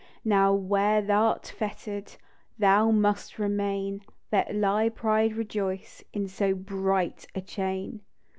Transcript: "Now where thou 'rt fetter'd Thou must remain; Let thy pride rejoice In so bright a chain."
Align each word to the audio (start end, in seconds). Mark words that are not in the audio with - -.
"Now 0.25 0.51
where 0.51 0.99
thou 0.99 1.33
'rt 1.35 1.45
fetter'd 1.51 2.15
Thou 2.57 2.89
must 2.89 3.37
remain; 3.37 4.01
Let 4.31 4.59
thy 4.59 4.89
pride 4.89 5.35
rejoice 5.35 6.03
In 6.11 6.27
so 6.27 6.55
bright 6.55 7.27
a 7.35 7.41
chain." 7.41 8.01